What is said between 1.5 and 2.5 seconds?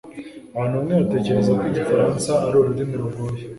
ko igifaransa